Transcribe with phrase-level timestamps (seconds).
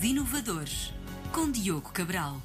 [0.00, 0.94] Os Inovadores,
[1.30, 2.40] com Diogo Cabral.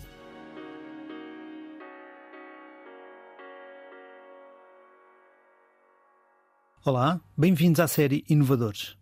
[6.83, 8.97] Olá, bem-vindos à série Inovadores.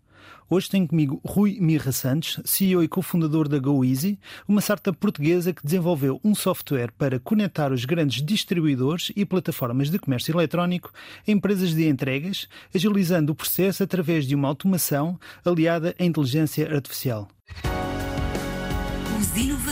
[0.47, 5.63] Hoje tenho comigo Rui Mirra Santos, CEO e cofundador da GoEasy, uma startup portuguesa que
[5.63, 10.91] desenvolveu um software para conectar os grandes distribuidores e plataformas de comércio eletrónico
[11.27, 17.27] a empresas de entregas, agilizando o processo através de uma automação aliada à inteligência artificial.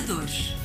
[0.01, 0.55] Os Inovadores.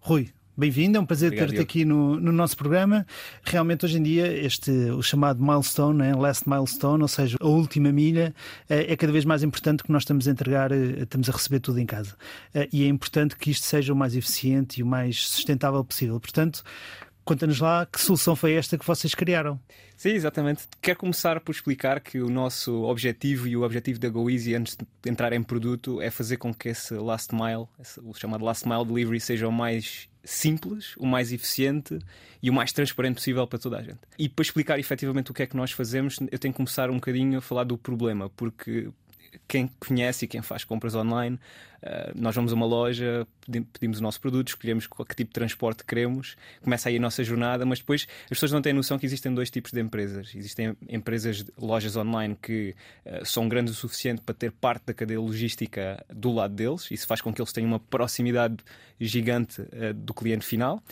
[0.00, 3.06] Rui, Bem-vindo, é um prazer ter-te aqui no, no, nosso programa.
[3.42, 6.14] Realmente, hoje em dia, este, o chamado milestone, né?
[6.14, 8.34] last milestone, ou seja, a última milha,
[8.68, 11.58] é, é cada vez mais importante que nós estamos a entregar, eh, estamos a receber
[11.60, 12.14] tudo em casa.
[12.52, 16.20] Eh, e é importante que isto seja o mais eficiente e o mais sustentável possível.
[16.20, 16.62] Portanto,
[17.24, 19.60] Conta-nos lá que solução foi esta que vocês criaram.
[19.96, 20.64] Sim, exatamente.
[20.80, 25.10] Quero começar por explicar que o nosso objetivo e o objetivo da GoEasy antes de
[25.10, 27.66] entrar em produto é fazer com que esse last mile,
[28.02, 31.98] o chamado last mile delivery, seja o mais simples, o mais eficiente
[32.42, 34.00] e o mais transparente possível para toda a gente.
[34.18, 36.94] E para explicar efetivamente o que é que nós fazemos, eu tenho que começar um
[36.94, 38.90] bocadinho a falar do problema, porque
[39.48, 41.38] quem conhece e quem faz compras online
[42.14, 43.26] nós vamos a uma loja,
[43.72, 47.66] pedimos o nosso produto, escolhemos que tipo de transporte queremos, começa aí a nossa jornada,
[47.66, 50.32] mas depois as pessoas não têm noção que existem dois tipos de empresas.
[50.34, 55.20] Existem empresas, lojas online que uh, são grandes o suficiente para ter parte da cadeia
[55.20, 58.56] logística do lado deles, isso faz com que eles tenham uma proximidade
[59.00, 60.82] gigante uh, do cliente final.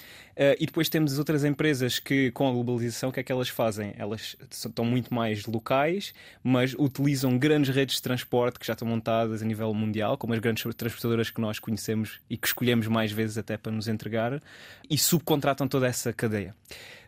[0.58, 3.92] e depois temos outras empresas que, com a globalização, o que é que elas fazem?
[3.96, 9.42] Elas estão muito mais locais, mas utilizam grandes redes de transporte que já estão montadas
[9.42, 13.38] a nível mundial, como as grandes transportadoras que nós conhecemos e que escolhemos mais vezes
[13.38, 14.42] até para nos entregar
[14.88, 16.54] e subcontratam toda essa cadeia.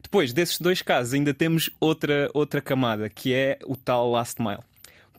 [0.02, 4.62] Depois desses dois casos, ainda temos outra, outra camada que é o tal last mile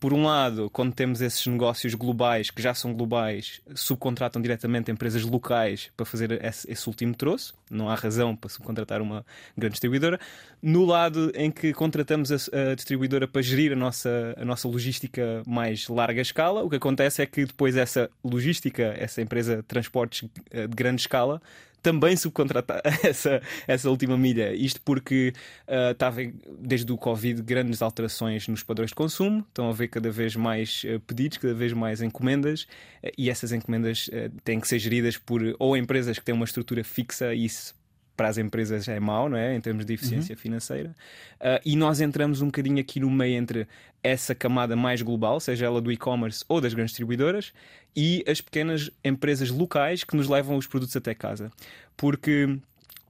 [0.03, 5.23] por um lado, quando temos esses negócios globais, que já são globais, subcontratam diretamente empresas
[5.23, 9.25] locais para fazer esse, esse, último troço, não há razão para subcontratar uma
[9.57, 10.19] grande distribuidora.
[10.61, 12.35] No lado em que contratamos a,
[12.71, 17.21] a distribuidora para gerir a nossa, a nossa logística mais larga escala, o que acontece
[17.21, 21.41] é que depois essa logística, essa empresa de transportes eh, de grande escala,
[21.83, 24.55] também subcontratar essa, essa última milha.
[24.55, 25.33] Isto porque
[25.67, 30.35] uh, desde o Covid grandes alterações nos padrões de consumo, estão a haver cada vez
[30.35, 34.09] mais uh, pedidos, cada vez mais encomendas, uh, e essas encomendas
[34.43, 37.75] têm que ser geridas por ou empresas que têm uma estrutura fixa, e isso
[38.15, 39.55] para as empresas é mau, não é?
[39.55, 40.39] Em termos de eficiência uhum.
[40.39, 40.95] financeira.
[41.39, 43.67] Uh, e nós entramos um bocadinho aqui no meio entre
[44.03, 47.53] essa camada mais global, seja ela do e-commerce ou das grandes distribuidoras,
[47.95, 51.51] e as pequenas empresas locais que nos levam os produtos até casa.
[51.95, 52.57] Porque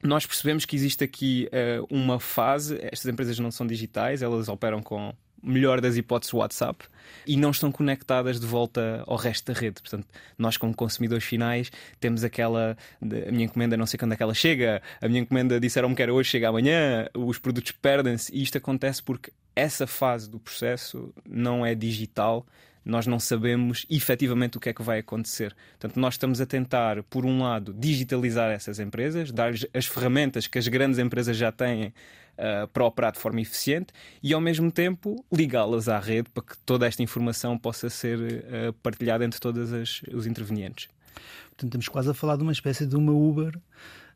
[0.01, 4.81] nós percebemos que existe aqui uh, uma fase, estas empresas não são digitais, elas operam
[4.81, 6.85] com melhor das hipóteses, WhatsApp,
[7.27, 9.81] e não estão conectadas de volta ao resto da rede.
[9.81, 12.77] Portanto, nós, como consumidores finais, temos aquela.
[13.01, 16.01] A minha encomenda, não sei quando é que ela chega, a minha encomenda disseram-me que
[16.01, 21.13] era hoje, chega amanhã, os produtos perdem-se, e isto acontece porque essa fase do processo
[21.27, 22.45] não é digital.
[22.85, 25.55] Nós não sabemos efetivamente o que é que vai acontecer.
[25.79, 30.57] Portanto, nós estamos a tentar, por um lado, digitalizar essas empresas, dar-lhes as ferramentas que
[30.57, 35.23] as grandes empresas já têm uh, para operar de forma eficiente e, ao mesmo tempo,
[35.31, 39.71] ligá-las à rede para que toda esta informação possa ser uh, partilhada entre todos
[40.11, 40.89] os intervenientes.
[41.49, 43.53] Portanto, estamos quase a falar de uma espécie de uma Uber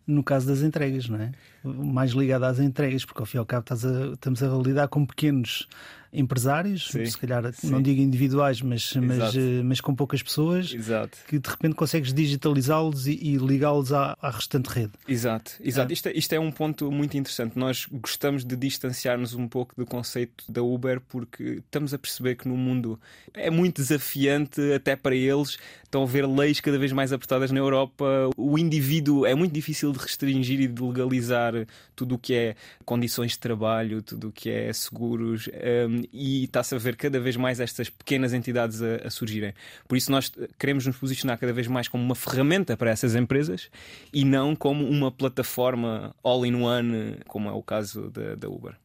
[0.07, 1.31] no caso das entregas, não é?
[1.63, 5.05] Mais ligada às entregas, porque ao fim e ao cabo a, estamos a lidar com
[5.05, 5.67] pequenos
[6.11, 7.69] empresários, sim, se calhar sim.
[7.69, 11.17] não digo individuais, mas, mas, eh, mas com poucas pessoas, exato.
[11.27, 14.93] que de repente consegues digitalizá-los e, e ligá-los à, à, restante rede.
[15.07, 15.91] Exato, exato.
[15.91, 15.93] É.
[15.93, 17.57] Isto, é, isto é um ponto muito interessante.
[17.57, 22.47] Nós gostamos de distanciar-nos um pouco do conceito da Uber porque estamos a perceber que
[22.47, 22.99] no mundo
[23.33, 25.57] é muito desafiante até para eles.
[25.83, 28.29] Estão a ver leis cada vez mais apertadas na Europa.
[28.35, 31.53] O indivíduo é muito difícil de restringir e de legalizar
[31.95, 35.47] tudo o que é condições de trabalho, tudo o que é seguros.
[35.47, 39.53] Um, e está-se a ver cada vez mais estas pequenas entidades a, a, surgirem.
[39.87, 43.69] Por isso, nós queremos nos posicionar cada vez mais como uma ferramenta para essas empresas
[44.13, 48.75] e não como uma plataforma all-in-one, como é o caso da, da Uber.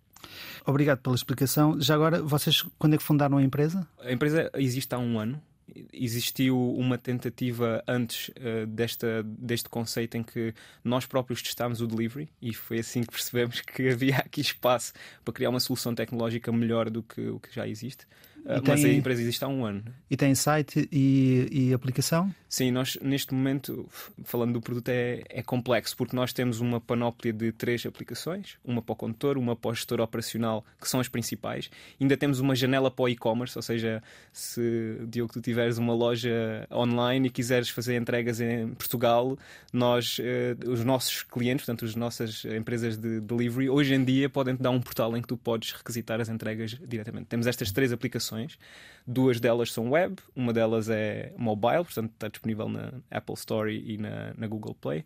[0.64, 1.80] Obrigado pela explicação.
[1.80, 3.86] Já agora, vocês quando é que fundaram a empresa?
[4.00, 5.42] A empresa existe há um ano
[5.92, 10.54] existiu uma tentativa antes uh, desta, deste conceito em que
[10.84, 14.92] nós próprios testámos o delivery e foi assim que percebemos que havia aqui espaço
[15.24, 18.06] para criar uma solução tecnológica melhor do que o que já existe.
[18.44, 19.84] Uh, tem, mas a empresa existe há um ano.
[20.10, 22.34] E tem site e, e, aplicação?
[22.48, 23.88] Sim, nós neste momento,
[24.24, 28.82] falando do produto, é, é, complexo, porque nós temos uma panóplia de três aplicações: uma
[28.82, 31.70] para o condutor, uma para o gestor operacional, que são as principais.
[32.00, 34.02] Ainda temos uma janela para o e-commerce, ou seja,
[34.32, 39.38] se Diogo, tu tiver tiveres uma loja online e quiseres fazer entregas em Portugal,
[39.72, 44.56] nós, uh, os nossos clientes, portanto, as nossas empresas de delivery, hoje em dia podem
[44.56, 47.26] te dar um portal em que tu podes requisitar as entregas diretamente.
[47.26, 48.58] Temos estas três aplicações,
[49.06, 53.96] duas delas são web, uma delas é mobile, portanto, está disponível na Apple Store e
[53.98, 55.04] na, na Google Play.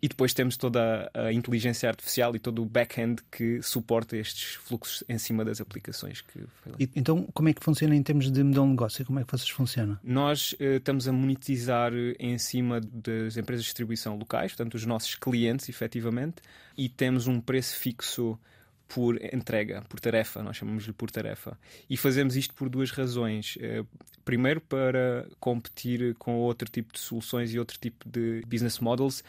[0.00, 5.02] E depois temos toda a inteligência artificial e todo o back-end que suporta estes fluxos
[5.08, 6.20] em cima das aplicações.
[6.20, 6.40] Que
[6.78, 9.04] e, então, como é que funciona em termos de modelo de negócio?
[9.04, 9.98] Como é que vocês funcionam?
[10.02, 15.16] Nós uh, estamos a monetizar em cima das empresas de distribuição locais, portanto, os nossos
[15.16, 16.36] clientes, efetivamente,
[16.76, 18.38] e temos um preço fixo
[18.88, 21.58] por entrega, por tarefa, nós chamamos-lhe por tarefa.
[21.88, 23.58] E fazemos isto por duas razões.
[23.60, 23.84] Eh,
[24.24, 29.22] primeiro, para competir com outro tipo de soluções e outro tipo de business models.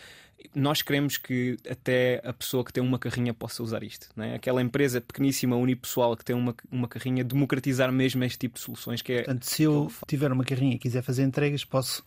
[0.56, 4.08] Nós queremos que até a pessoa que tem uma carrinha possa usar isto.
[4.16, 4.36] Não é?
[4.36, 9.02] Aquela empresa pequeníssima, unipessoal, que tem uma, uma carrinha, democratizar mesmo este tipo de soluções.
[9.02, 9.18] Que é...
[9.24, 12.06] Portanto, se eu tiver uma carrinha e quiser fazer entregas, posso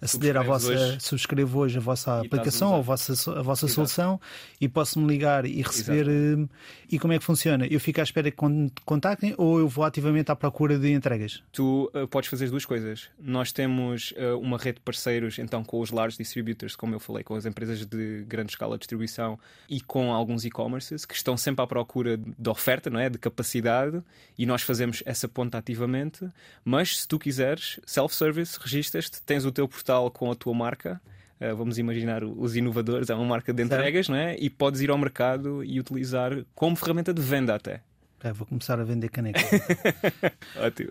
[0.00, 0.98] aceder à vossa, hoje.
[1.00, 4.20] subscrevo hoje a vossa aplicação, a vossa, a vossa solução
[4.60, 6.08] e posso-me ligar e receber.
[6.08, 6.48] Exato.
[6.52, 7.66] Eh, e como é que funciona?
[7.66, 8.36] Eu fico à espera que
[8.84, 11.42] contactem ou eu vou ativamente à procura de entregas?
[11.52, 13.08] Tu uh, podes fazer as duas coisas.
[13.18, 17.22] Nós temos uh, uma rede de parceiros, então, com os large distributors, como eu falei,
[17.22, 19.38] com as empresas de grande escala de distribuição
[19.68, 23.08] e com alguns e-commerces que estão sempre à procura de oferta, não é?
[23.08, 24.02] de capacidade,
[24.36, 26.28] e nós fazemos essa ponta ativamente.
[26.64, 31.00] Mas se tu quiseres, self-service, registas-te, tens o teu portal com a tua marca.
[31.40, 34.36] Uh, vamos imaginar os inovadores, é uma marca de entregas, não é?
[34.38, 37.80] E podes ir ao mercado e utilizar como ferramenta de venda até.
[38.22, 39.42] É, vou começar a vender canecas.
[40.60, 40.90] Ótimo.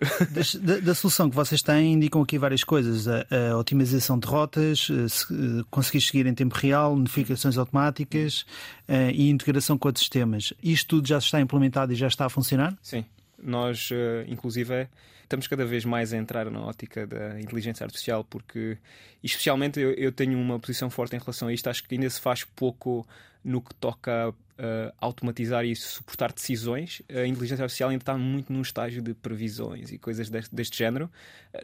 [0.62, 4.88] Da, da, solução que vocês têm, indicam aqui várias coisas: a, a otimização de rotas,
[4.90, 8.40] eh, se, eh, conseguir seguir em tempo real, notificações automáticas
[8.88, 10.52] uh, e integração com outros sistemas.
[10.60, 12.76] Isto tudo já está implementado e já está a funcionar?
[12.82, 13.04] Sim.
[13.42, 14.88] Nós, uh, inclusive,
[15.22, 18.78] estamos cada vez mais a entrar na ótica da inteligência artificial, porque,
[19.22, 21.68] especialmente, eu, eu, tenho uma posição forte em relação a isto.
[21.68, 23.06] Acho que ainda se faz pouco
[23.42, 27.00] no que toca a automatizar e suportar decisões.
[27.08, 31.10] A inteligência artificial ainda está muito num estágio de previsões e coisas deste, deste género.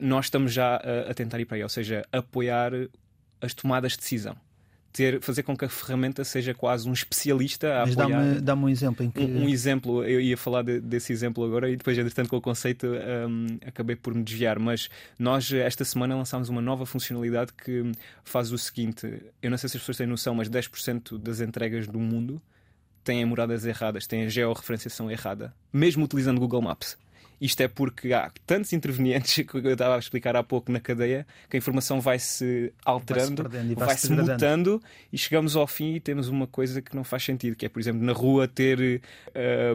[0.01, 2.73] Nós estamos já a, a tentar ir para aí, ou seja, apoiar
[3.41, 4.37] as tomadas de decisão
[4.97, 8.19] ter, fazer com que a ferramenta seja quase um especialista a Mas apoiar.
[8.19, 9.21] Dá-me dá um exemplo em que...
[9.21, 12.41] Um, um, exemplo, eu ia falar de, desse exemplo agora e depois, entretanto, com o
[12.41, 14.59] conceito um, acabei por me desviar.
[14.59, 14.89] Mas
[15.19, 17.93] nós, esta semana, lançámos uma nova funcionalidade que
[18.25, 19.07] faz o seguinte:
[19.43, 22.41] eu não sei se as pessoas têm noção, mas 10% das entregas do mundo
[23.05, 26.97] têm moradas erradas, têm a georreferenciação errada, mesmo utilizando Google Maps.
[27.41, 31.27] Isto é porque há tantos intervenientes que eu estava a explicar há pouco na cadeia
[31.49, 35.95] que a informação vai se alterando, vai se, vai -se mutando e chegamos ao fim
[35.95, 39.03] e temos uma coisa que não faz sentido, que é, por exemplo, na rua ter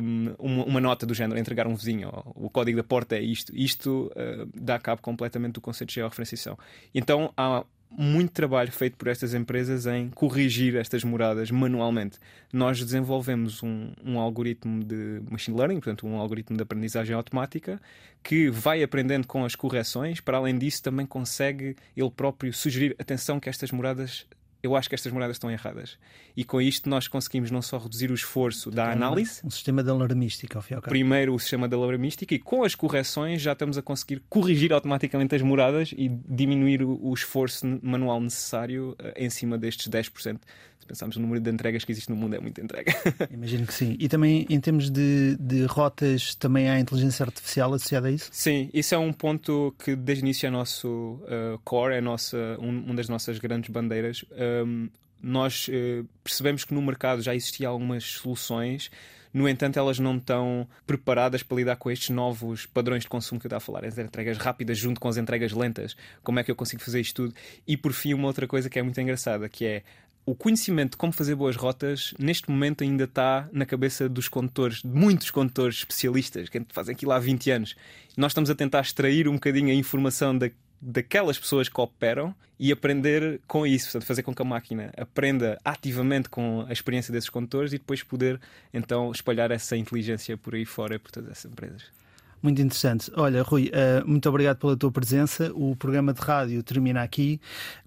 [0.02, 3.56] um, uma, uma, nota do género, entregar um vizinho, o código da porta é isto.
[3.56, 6.58] Isto uh, dá cabo completamente do conceito de georreferenciação.
[6.94, 7.64] Então há
[7.98, 12.18] muito trabalho feito por estas empresas em corrigir estas moradas manualmente.
[12.52, 17.82] Nós desenvolvemos um, um, algoritmo de machine learning, portanto, um algoritmo de aprendizagem automática,
[18.24, 20.20] que vai aprendendo com as correções.
[20.20, 24.26] Para além disso, também consegue ele próprio sugerir atenção que estas moradas
[24.64, 25.98] eu acho que estas moradas estão erradas.
[26.36, 29.42] E com isto nós conseguimos não só reduzir o esforço da análise.
[29.44, 30.92] Um sistema de alarmística, ao fim ao cabo.
[30.92, 35.36] Primeiro o sistema de alarmística e com as correções já estamos a conseguir corrigir automaticamente
[35.36, 40.40] as moradas e diminuir o, esforço manual necessário eh, em cima destes 10%
[40.82, 42.92] se pensarmos no número de entregas que existe no mundo, é muita entrega.
[43.32, 43.96] Imagino que sim.
[44.00, 48.30] E também em termos de, de rotas, também há inteligência artificial associada a isso?
[48.32, 52.38] Sim, isso é um ponto que desde o início é nosso uh, core, é nossa,
[52.60, 54.26] um, uma das nossas grandes bandeiras.
[54.66, 54.90] Um,
[55.22, 58.90] nós uh, percebemos que no mercado já existiam algumas soluções
[59.34, 63.46] no entanto, elas não estão preparadas para lidar com estes novos padrões de consumo que
[63.46, 65.96] eu estava a falar, as entregas rápidas junto com as entregas lentas.
[66.22, 67.36] Como é que eu consigo fazer isto tudo?
[67.66, 69.84] E por fim, uma outra coisa que é muito engraçada, que é
[70.26, 74.82] o conhecimento de como fazer boas rotas, neste momento ainda está na cabeça dos condutores,
[74.82, 77.76] de muitos condutores especialistas que fazem aquilo há 20 anos.
[78.16, 80.50] Nós estamos a tentar extrair um bocadinho a informação da,
[80.80, 85.60] daquelas pessoas que operam e aprender com isso, portanto, fazer com que a máquina aprenda
[85.66, 88.40] ativamente com a experiência desses condutores e depois poder
[88.72, 92.01] então espalhar essa inteligência por aí fora por todas essas empresas.
[92.42, 93.12] Muito interessante.
[93.16, 95.52] Olha, Rui, uh, muito obrigado pela tua presença.
[95.54, 97.40] O programa de rádio termina aqui.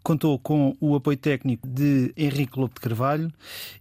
[0.02, 3.32] Contou com o apoio técnico de Henrique Lobo de Carvalho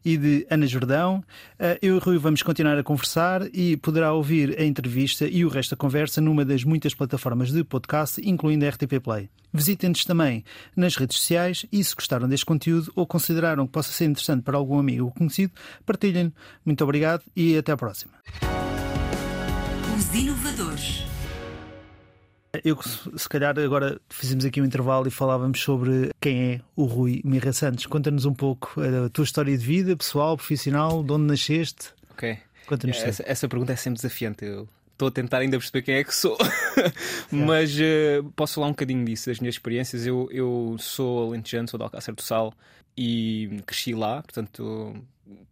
[0.04, 1.24] e de Ana Jordão.
[1.60, 5.50] Uh, eu e Rui vamos continuar a conversar e poderá ouvir a entrevista e o
[5.50, 9.30] resto da conversa numa das muitas plataformas de podcast, incluindo a RTP Play.
[9.54, 10.44] Visitem-nos também
[10.76, 14.58] nas redes sociais e se gostaram deste conteúdo ou consideraram que possa ser interessante para
[14.58, 15.54] algum amigo ou conhecido,
[15.86, 16.34] partilhem.
[16.66, 18.14] Muito obrigado e até à próxima.
[20.14, 21.04] Inovadores.
[22.64, 22.80] eu,
[23.18, 27.52] se calhar, agora fizemos aqui um intervalo e falávamos sobre quem é o Rui Mirra
[27.52, 27.88] Santos.
[27.88, 31.94] Conta-nos um pouco a tua história de vida, pessoal, profissional, de onde nasceste.
[32.12, 32.38] Ok.
[32.68, 34.46] Conta-nos essa, essa pergunta é sempre desafiante.
[34.46, 36.38] Eu estou a tentar ainda perceber quem é que sou.
[37.32, 40.06] Mas uh, posso falar um bocadinho disso, das minhas experiências.
[40.06, 42.54] Eu, eu sou alentejano, sou de Alcácer do Sal
[42.96, 44.96] e cresci lá, portanto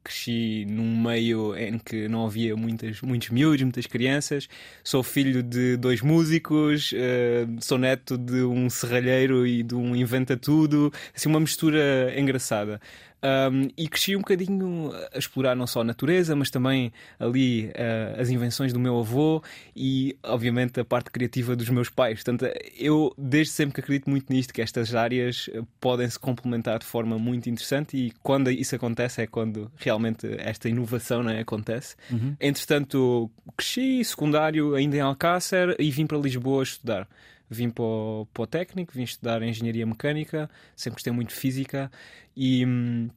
[0.04, 4.48] cresci num meio em que não havia muitas, muitos miúdos, muitas crianças.
[4.84, 10.36] Sou filho de dois músicos, uh, sou neto de um serralheiro e de um inventa
[10.36, 10.92] tudo.
[11.16, 12.82] Assim, uma mistura engraçada.
[13.24, 18.20] Um, e cresci um bocadinho a explorar não só a natureza, mas também ali uh,
[18.20, 19.44] as invenções do meu avô
[19.76, 22.24] e, obviamente, a parte criativa dos meus pais.
[22.24, 26.80] Portanto, eu desde sempre que acredito muito nisto, que estas áreas eh, podem se complementar
[26.80, 31.96] de forma muito interessante e quando isso acontece é quando realmente esta inovação né, acontece.
[32.10, 32.36] Uhum.
[32.40, 37.08] Entretanto, cresci, secundário, ainda em Alcácer e vim para Lisboa estudar
[37.52, 41.92] vim para o, para o técnico, vim estudar engenharia mecânica, sempre gostei muito de física
[42.36, 42.66] e.
[42.66, 43.10] Hum,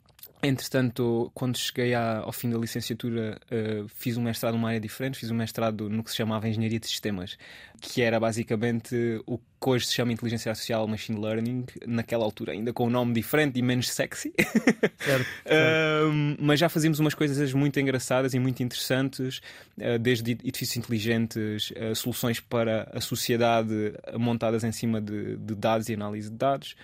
[0.47, 5.31] entretanto, quando cheguei ao fim da licenciatura, uh, fiz um mestrado numa área diferente, fiz
[5.31, 7.37] um mestrado no que se chamava Engenharia de Sistemas,
[7.81, 12.73] que era basicamente o que hoje se chama Inteligência Artificial Machine Learning, naquela altura ainda
[12.73, 14.33] com um nome diferente e menos sexy.
[14.99, 16.09] Certo, certo.
[16.09, 19.41] uh, mas já fazíamos umas coisas muito engraçadas e muito interessantes,
[19.79, 25.95] uh, desde edifícios inteligentes, soluções para a sociedade montadas em cima de, de dados e
[25.95, 26.75] análise de dados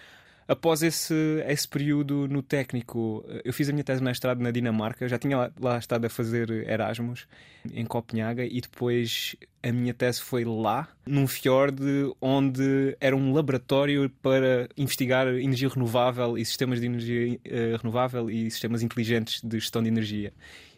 [0.51, 1.15] após esse,
[1.47, 5.37] esse período no técnico, eu fiz a minha tese de mestrado na Dinamarca, já tinha
[5.37, 7.29] lá, lá estado a fazer Erasmus
[7.73, 11.81] em Copenhaga e depois a minha tese foi lá, num fiord
[12.21, 18.51] onde era um laboratório para investigar energia renovável e sistemas de energia uh, renovável e
[18.51, 20.33] sistemas inteligentes de gestão de energia.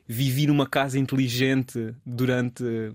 [0.06, 2.92] Vivi numa casa inteligente durante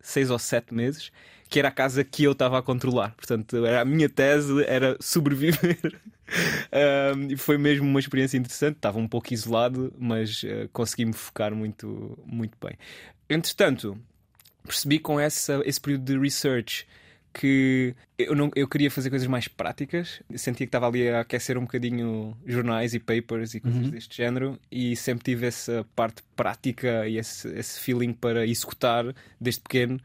[0.00, 1.10] seis ou sete meses
[1.52, 3.14] que era a casa que eu estava a controlar.
[3.14, 6.00] Portanto, era a minha tese era sobreviver.
[7.14, 8.76] um, foi mesmo uma experiência interessante.
[8.76, 12.78] Estava um pouco isolado, mas uh, consegui-me focar muito, muito bem.
[13.28, 13.98] Entretanto,
[14.64, 16.86] percebi com essa, esse período de research
[17.34, 20.22] que eu, não, eu queria fazer coisas mais práticas.
[20.34, 23.90] Sentia que estava ali a aquecer um bocadinho jornais e papers e coisas uhum.
[23.90, 29.60] deste género, e sempre tive essa parte prática e esse, esse feeling para executar desde
[29.60, 30.00] pequeno.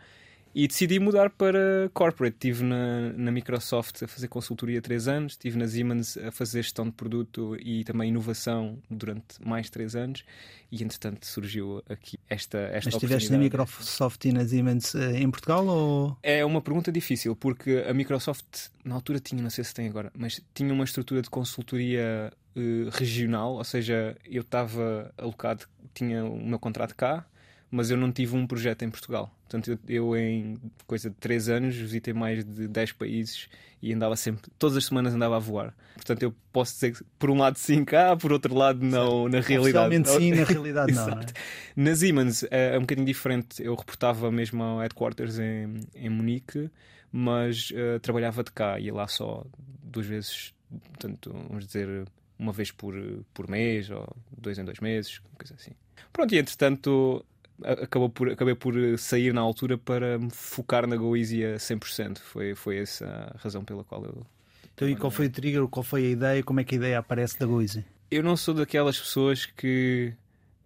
[0.60, 2.36] E decidi mudar para corporate.
[2.36, 6.86] Estive na, na Microsoft a fazer consultoria três anos, estive na Siemens a fazer gestão
[6.86, 10.24] de produto e também inovação durante mais três anos.
[10.72, 15.30] E entretanto surgiu aqui esta, esta Mas estiveste na Microsoft e na Siemens eh, em
[15.30, 15.64] Portugal?
[15.68, 16.18] Ou...
[16.24, 20.12] É uma pergunta difícil, porque a Microsoft na altura tinha, não sei se tem agora,
[20.18, 26.44] mas tinha uma estrutura de consultoria uh, regional, ou seja, eu estava alocado, tinha o
[26.44, 27.28] meu contrato cá
[27.70, 29.32] mas eu não tive um projeto em Portugal.
[29.42, 33.50] Portanto, eu, eu, em coisa de 3 anos visitei mais de 10 países
[33.82, 35.74] e andava sempre, todas as semanas andava a voar.
[35.96, 39.30] Portanto, eu posso dizer que por um lado sim cá, por outro lado não, certo.
[39.30, 39.90] na realidade.
[39.90, 41.04] Realmente sim, na realidade não.
[41.04, 41.34] Exato.
[41.34, 41.82] É?
[41.82, 43.64] Na Siemens é, é, um bocadinho diferente.
[43.64, 46.70] Eu reportava mesmo ao headquarters em, em Munique,
[47.12, 49.46] mas uh, trabalhava de cá, ia lá só
[49.84, 52.06] duas vezes, portanto, vamos dizer,
[52.38, 52.96] uma vez por,
[53.34, 54.08] por mês ou
[54.38, 55.72] dois em dois meses, coisa assim.
[56.12, 57.24] Pronto, e entretanto
[57.64, 62.20] acabou por, acabei por sair na altura para me focar na GoEasy a 100%.
[62.20, 64.26] Foi, foi essa a razão pela qual eu.
[64.74, 65.68] Então, e qual foi o trigger?
[65.68, 66.44] Qual foi a ideia?
[66.44, 67.84] Como é que a ideia aparece da GoEasy?
[68.12, 70.14] Eu não sou daquelas pessoas que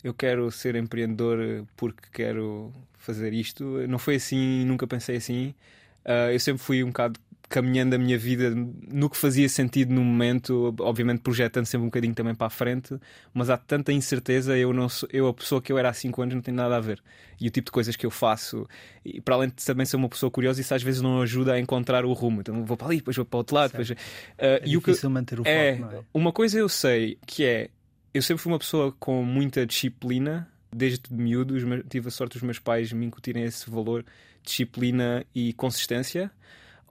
[0.03, 3.63] eu quero ser empreendedor porque quero fazer isto.
[3.87, 5.55] Não foi assim, nunca pensei assim.
[6.05, 7.19] Uh, eu sempre fui um bocado
[7.51, 12.15] caminhando a minha vida no que fazia sentido no momento, obviamente projetando sempre um bocadinho
[12.15, 12.97] também para a frente,
[13.33, 16.21] mas há tanta incerteza, eu não sou, eu a pessoa que eu era há 5
[16.21, 17.03] anos não tem nada a ver.
[17.39, 18.65] E o tipo de coisas que eu faço,
[19.03, 21.59] e para além de também ser uma pessoa curiosa, isso às vezes não ajuda a
[21.59, 22.39] encontrar o rumo.
[22.39, 23.95] Então vou para ali, depois vou para o outro lado, depois, uh,
[24.37, 25.99] é e difícil o que, manter o é, foco, é?
[26.13, 27.69] Uma coisa eu sei que é,
[28.13, 31.53] eu sempre fui uma pessoa com muita disciplina, desde miúdo,
[31.89, 34.05] tive a sorte dos meus pais me incutirem esse valor,
[34.41, 36.31] disciplina e consistência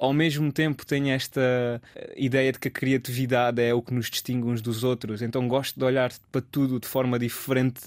[0.01, 4.09] ao mesmo tempo tenho esta eh, ideia de que a criatividade é o que nos
[4.09, 7.83] distingue uns dos outros, então gosto de olhar para tudo de forma diferente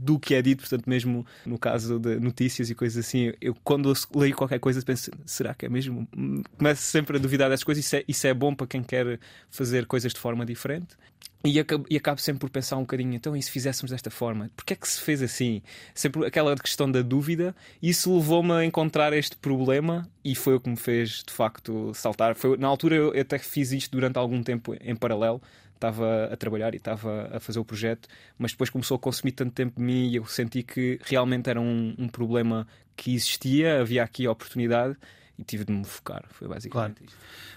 [0.00, 3.90] do que é dito, portanto, mesmo no caso de notícias e coisas assim, eu quando
[3.90, 6.08] eu leio qualquer coisa penso, será que é mesmo?
[6.56, 9.86] Começo sempre a duvidar dessas coisas, isso é, isso é bom para quem quer fazer
[9.86, 10.96] coisas de forma diferente.
[11.42, 14.50] E acabo, e acabo, sempre por pensar um bocadinho, então, e se fizéssemos desta forma?
[14.54, 15.62] Porquê é que se fez assim?
[15.94, 17.56] Sempre aquela questão da dúvida.
[17.82, 22.34] Isso levou-me a encontrar este problema e foi o que me fez, de facto, saltar.
[22.34, 25.40] Foi, na altura eu até fiz isto durante algum tempo em paralelo.
[25.80, 28.06] Estava a trabalhar e estava a fazer o projeto,
[28.38, 31.58] mas depois começou a consumir tanto tempo de mim e eu senti que realmente era
[31.58, 34.94] um, um problema que existia, havia aqui a oportunidade
[35.38, 36.22] e tive de me focar.
[36.32, 37.08] Foi basicamente Claro.
[37.10, 37.16] isto.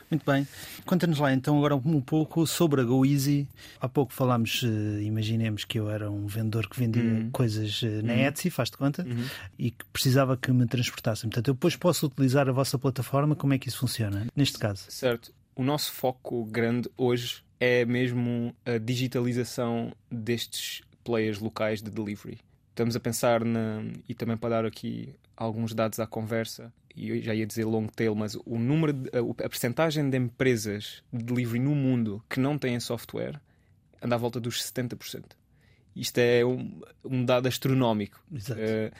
[0.09, 0.47] Muito bem.
[0.85, 3.45] Conta-nos lá então agora um pouco sobre a GoEasy.
[3.81, 7.29] Há pouco falámos, eh, imaginemos que eu era um vendedor que vendia Uhum.
[7.29, 8.19] coisas eh, na Uhum.
[8.19, 9.25] Etsy, faz-te conta, Uhum.
[9.59, 11.29] e que precisava que me transportassem.
[11.29, 13.35] Portanto, eu depois posso utilizar a vossa plataforma.
[13.35, 14.27] Como é que isso funciona?
[14.33, 14.85] Neste caso.
[14.87, 15.33] Certo.
[15.55, 22.39] O nosso foco grande hoje é mesmo a digitalização destes players locais de delivery.
[22.71, 23.83] Estamos a pensar na.
[24.09, 27.87] E também para dar aqui alguns dados à conversa, e eu já ia dizer long
[27.87, 32.57] tail, mas o número, de, a, percentagem de empresas de delivery no mundo que não
[32.57, 33.39] têm software
[34.01, 35.23] anda à volta dos 70%.
[35.95, 38.21] Isto é um, um dado astronómico.
[38.33, 38.59] Exato.
[38.59, 38.91] Eh,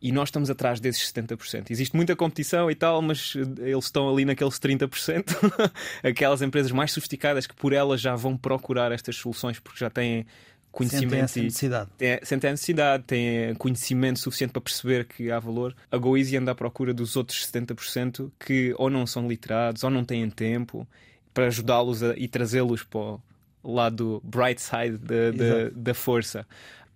[0.00, 1.70] e nós estamos atrás desses 70%.
[1.70, 5.24] Existe muita competição e tal, mas eh, eles estão ali naqueles 30%.
[6.02, 10.24] Aquelas empresas mais sofisticadas que por elas já vão procurar estas soluções porque já têm
[10.70, 11.90] Sentem conhecimento essa e necessidade.
[11.98, 15.74] têm, sentem a necessidade, têm conhecimento suficiente para perceber que há valor.
[15.90, 20.04] A GoEasy anda à procura dos outros 70% que ou não são literados ou não
[20.04, 20.86] têm tempo
[21.34, 26.46] para ajudá-los a- e trazê-los para o lado bright side da, da força.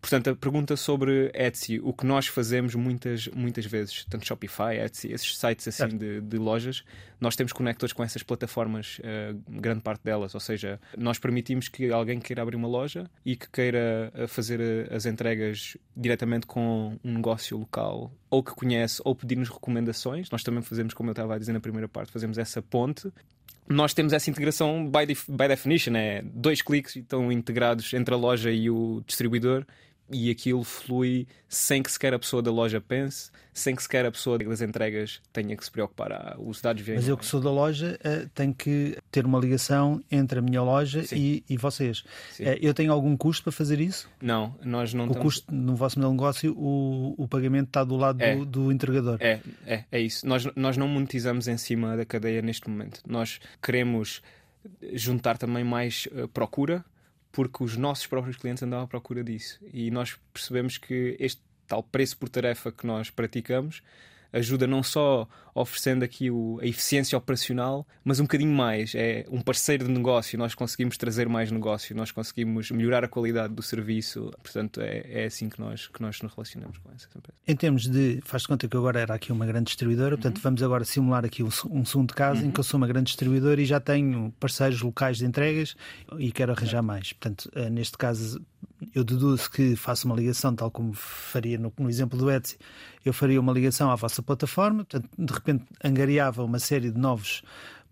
[0.03, 5.13] Portanto, a pergunta sobre Etsy, o que nós fazemos muitas, muitas vezes, tanto Shopify, Etsy,
[5.13, 6.83] esses sites assim de, de lojas,
[7.21, 10.35] nós temos conectores com essas plataformas, eh, grande parte delas.
[10.35, 14.61] Ou seja, nós permitimos que alguém queira abrir uma loja e que queira eh, fazer
[14.61, 20.29] eh, as entregas diretamente com um negócio local, ou que conhece, ou pedir-nos recomendações.
[20.31, 23.09] Nós também fazemos, como eu estava a dizer na primeira parte, fazemos essa ponte.
[23.69, 28.17] Nós temos essa integração by, def- by definition, é dois cliques estão integrados entre a
[28.17, 29.65] loja e o distribuidor
[30.11, 34.11] e aquilo flui sem que sequer a pessoa da loja pense, sem que sequer a
[34.13, 36.13] pessoa das entregas tenha que se preocupar.
[36.13, 36.97] Ah, os dados vêm.
[36.97, 40.63] Mas eu que sou da loja eh, tenho que ter uma ligação entre a minha
[40.63, 42.05] loja e, e vocês.
[42.41, 44.09] Eh, eu tenho algum custo para fazer isso?
[44.21, 48.21] Não, nós não o estamos- custo no vosso negócio, o, o pagamento está do lado
[48.23, 48.35] É.
[48.37, 49.17] do, do entregador.
[49.21, 50.27] É, é, é isso.
[50.27, 53.01] Nós, nós não monetizamos em cima da cadeia neste momento.
[53.07, 54.21] Nós queremos
[54.93, 56.85] juntar também mais eh, procura,
[57.33, 59.59] porque os nossos próprios clientes andam à procura disso.
[59.73, 63.83] E nós percebemos que este tal preço por tarefa que nós praticamos
[64.33, 68.95] ajuda não só oferecendo aqui o- a eficiência operacional, mas um bocadinho mais.
[68.95, 73.53] É um parceiro de negócio, nós conseguimos trazer mais negócio, nós conseguimos melhorar a qualidade
[73.55, 74.31] do serviço.
[74.43, 77.41] Portanto, é, é assim que nós, que nós nos relacionamos com essas empresas.
[77.47, 80.43] Em termos de, faz-te conta que eu agora era aqui uma grande distribuidora, portanto Uhum.
[80.43, 83.61] vamos agora simular aqui um, um segundo caso em que eu sou uma grande distribuidora
[83.61, 85.77] e já tenho parceiros locais de entregas
[86.19, 87.13] e quero arranjar mais.
[87.13, 88.41] Portanto, eh, neste caso,
[88.95, 92.57] eu deduzo que faço uma ligação, tal como faria no, no exemplo do Etsy,
[93.05, 97.43] eu faria uma ligação à vossa plataforma, portanto, de repente angariava uma série de novos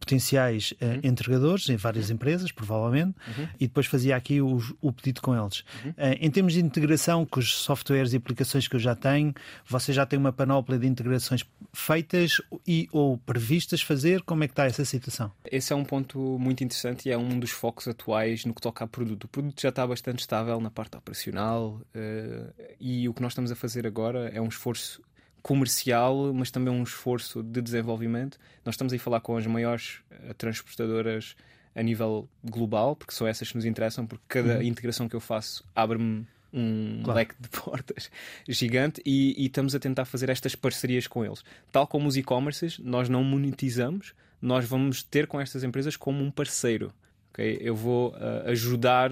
[0.00, 3.14] potenciais eh, entregadores em várias empresas, provavelmente,
[3.60, 5.62] e depois fazia aqui os- o pedido com eles.
[5.96, 9.32] Eh, em termos de integração com os softwares e aplicações que eu já tenho,
[9.66, 14.22] você já tem uma panóplia de integrações feitas e ou previstas fazer?
[14.22, 15.30] Como é que está essa situação?
[15.44, 18.84] Esse é um ponto muito interessante e é um dos focos atuais no que toca
[18.84, 19.24] a produto.
[19.24, 23.52] O produto já está bastante estável na parte operacional eh, e o que nós estamos
[23.52, 25.00] a fazer agora é um esforço
[25.42, 28.38] comercial, mas também um esforço de desenvolvimento.
[28.64, 31.34] Nós estamos aí a falar com as maiores eh, transportadoras
[31.74, 35.64] a nível global, porque são essas que nos interessam, porque cada integração que eu faço
[35.74, 37.18] abre-me um Claro.
[37.18, 38.10] leque de portas
[38.48, 41.44] gigante e, e estamos a tentar fazer estas parcerias com eles.
[41.70, 46.30] Tal como os e-commerces, nós não monetizamos, nós vamos ter com estas empresas como um
[46.30, 46.92] parceiro.
[47.32, 47.58] ok?
[47.60, 49.10] Eu vou ah, ajudar,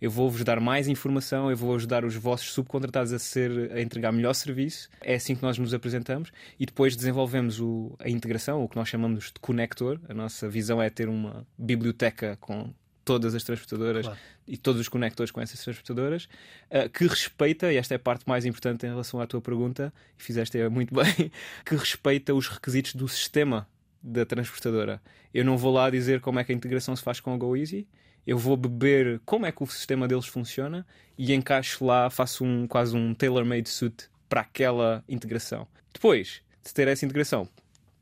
[0.00, 4.12] eu vou-vos dar mais informação, eu vou ajudar os vossos subcontratados a, ser, a entregar
[4.12, 4.88] melhor serviço.
[5.00, 8.88] É assim que nós nos apresentamos e depois desenvolvemos o- a integração, o que nós
[8.88, 10.00] chamamos de conector.
[10.08, 12.72] A nossa visão é ter uma biblioteca com
[13.04, 14.20] todas as transportadoras Claro.
[14.46, 16.28] e todos os conectores com essas transportadoras,
[16.70, 19.90] uh, que respeita, e esta é a parte mais importante em relação à tua pergunta,
[20.18, 21.32] e fizeste muito bem,
[21.64, 23.66] que respeita os requisitos do sistema
[24.02, 25.00] da transportadora.
[25.32, 27.86] Eu não vou lá dizer como é que a integração se faz com a GoEasy,
[28.28, 30.86] eu vou beber como é que o sistema deles funciona
[31.16, 35.66] e encaixo lá, faço um, quase um tailor-made suit para aquela integração.
[35.92, 37.48] Depois de ter essa integração,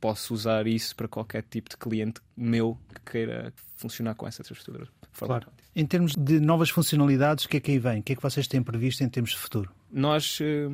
[0.00, 4.88] posso usar isso para qualquer tipo de cliente meu que queira funcionar com essa forma
[5.12, 5.46] Claro.
[5.74, 8.00] Em termos de novas funcionalidades, o que é que aí vem?
[8.00, 9.70] O que é que vocês têm previsto em termos de futuro?
[9.90, 10.68] nós eh,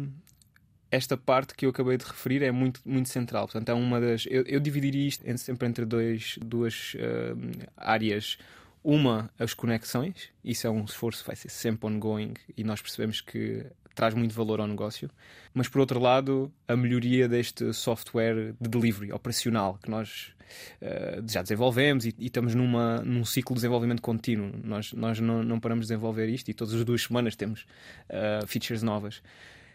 [0.90, 3.46] esta parte que eu acabei de referir é muito, muito central.
[3.46, 4.24] Portanto, é uma das.
[4.28, 7.34] Eu, eu dividiria isto em- sempre entre dois, duas eh,
[7.76, 8.38] áreas.
[8.84, 10.30] Uma, as conexões.
[10.44, 13.64] Isso é um esforço que vai ser sempre ongoing e nós percebemos que
[13.94, 15.10] traz muito valor ao negócio.
[15.54, 20.34] Mas, por outro lado, a melhoria deste software de delivery operacional que nós
[20.80, 24.50] eh, já desenvolvemos e, e estamos numa, num ciclo de desenvolvimento contínuo.
[24.64, 27.66] Nós, nós não, não paramos de desenvolver isto e todas as duas semanas temos
[28.08, 29.22] eh, features novas.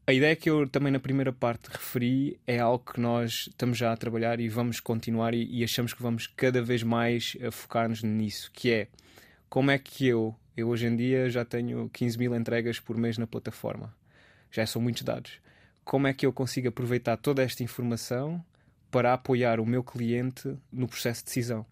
[0.10, 3.92] A ideia que eu também na primeira parte referi é algo que nós estamos já
[3.92, 8.50] a trabalhar e vamos continuar e, e achamos que vamos cada vez mais focar-nos nisso,
[8.54, 8.88] que é
[9.50, 13.18] como é que eu, eu hoje em dia já tenho 15 mil entregas por mês
[13.18, 13.94] na plataforma,
[14.50, 15.42] já são muitos dados.
[15.84, 18.42] Como é que eu consigo aproveitar toda esta informação
[18.90, 21.66] para apoiar o meu cliente no processo de decisão?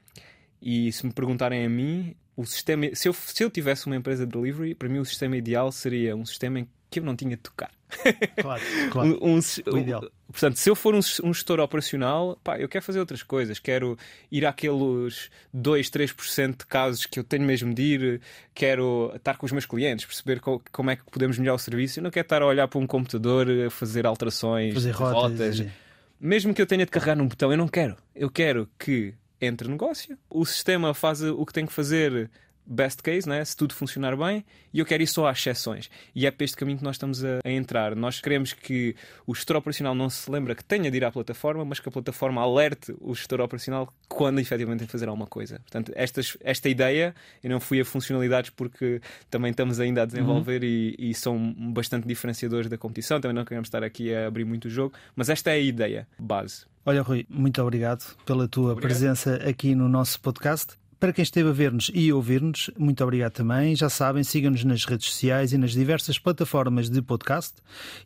[0.62, 4.26] E se me perguntarem a mim, o sistema, se eu, se eu tivesse uma empresa
[4.26, 7.36] de delivery, para mim o sistema ideal seria um sistema em que eu não tinha
[7.36, 7.72] de tocar.
[8.42, 9.20] Claro, claro.
[9.22, 10.12] um, um, o ideal.
[10.28, 13.58] Portanto, se eu for um, um gestor operacional, pá, eu quero fazer outras coisas.
[13.58, 13.98] Quero
[14.32, 18.22] ir àqueles 2, 3% de casos que eu tenho mesmo de ir.
[18.54, 22.00] Quero estar com os meus clientes, perceber co como é que podemos melhorar o serviço.
[22.00, 25.60] Eu não quero estar a olhar para um computador, a fazer alterações, fazer rotas.
[25.60, 25.72] rotas.
[26.20, 27.96] Mesmo que eu tenha de carregar num botão, eu não quero.
[28.14, 32.30] Eu quero que entre negócio, o sistema faz o que tem que fazer
[32.66, 33.44] best case, né?
[33.44, 35.90] se tudo funcionar bem, e eu quero ir só às exceções.
[36.14, 37.96] E é para este caminho que nós estamos a, a, entrar.
[37.96, 41.64] Nós queremos que o gestor operacional não se lembra que tenha de ir à plataforma,
[41.64, 45.60] mas que a plataforma alerte o gestor operacional quando efetivamente tem de fazer alguma coisa.
[45.60, 50.62] Portanto, estas, esta ideia, eu não fui a funcionalidades porque também estamos ainda a desenvolver
[50.62, 50.68] uhum.
[50.68, 54.66] e, e, são bastante diferenciadores da competição, também não queremos estar aqui a abrir muito
[54.66, 56.66] o jogo, mas esta é a ideia base.
[56.86, 58.90] Olha, Rui, muito obrigado pela tua obrigado.
[58.90, 60.78] presença aqui no nosso podcast.
[61.06, 63.76] Para quem esteve a ver-nos e ouvir-nos, muito obrigado também.
[63.76, 67.54] Já sabem, sigam-nos nas redes sociais e nas diversas plataformas de podcast.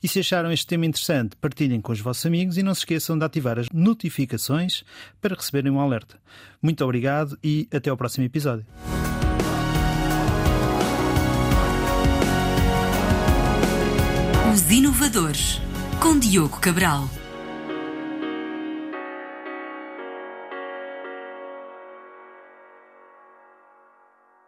[0.03, 3.17] E se acharam este tema interessante, partilhem com os vossos amigos e não se esqueçam
[3.17, 4.83] de ativar as notificações
[5.21, 6.19] para receberem um alerta.
[6.61, 8.65] Muito obrigado e até ao próximo episódio.
[14.53, 15.61] Os Inovadores,
[16.01, 17.09] com Diogo Cabral.